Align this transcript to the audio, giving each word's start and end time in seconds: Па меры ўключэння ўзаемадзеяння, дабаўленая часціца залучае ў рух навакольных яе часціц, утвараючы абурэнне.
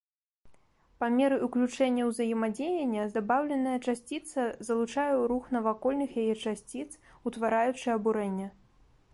Па 1.01 1.09
меры 1.17 1.35
ўключэння 1.47 2.07
ўзаемадзеяння, 2.07 3.03
дабаўленая 3.17 3.75
часціца 3.87 4.47
залучае 4.67 5.13
ў 5.21 5.23
рух 5.33 5.43
навакольных 5.57 6.09
яе 6.23 6.33
часціц, 6.47 6.87
утвараючы 7.33 7.87
абурэнне. 7.99 8.47